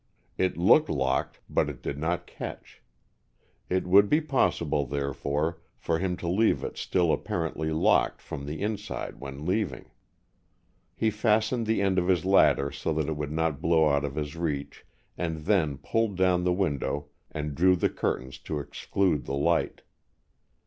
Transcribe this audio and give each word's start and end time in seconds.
It 0.35 0.57
looked 0.57 0.89
locked, 0.89 1.41
but 1.47 1.69
it 1.69 1.83
did 1.83 1.99
not 1.99 2.25
catch. 2.25 2.81
It 3.69 3.85
would 3.85 4.09
be 4.09 4.19
possible, 4.19 4.87
therefore, 4.87 5.59
for 5.77 5.99
him 5.99 6.17
to 6.17 6.27
leave 6.27 6.63
it 6.63 6.75
still 6.75 7.11
apparently 7.13 7.69
locked 7.69 8.19
from 8.19 8.47
the 8.47 8.63
inside 8.63 9.19
when 9.19 9.45
leaving. 9.45 9.91
He 10.95 11.11
fastened 11.11 11.67
the 11.67 11.83
end 11.83 11.99
of 11.99 12.07
his 12.07 12.25
ladder 12.25 12.71
so 12.71 12.91
that 12.93 13.09
it 13.09 13.15
would 13.15 13.31
not 13.31 13.61
blow 13.61 13.89
out 13.89 14.03
of 14.03 14.15
his 14.15 14.35
reach, 14.35 14.87
and 15.19 15.45
then 15.45 15.77
pulled 15.77 16.17
down 16.17 16.45
the 16.45 16.51
window 16.51 17.09
and 17.29 17.53
drew 17.53 17.75
the 17.75 17.87
curtains 17.89 18.39
to 18.39 18.57
exclude 18.59 19.25
the 19.25 19.35
light. 19.37 19.83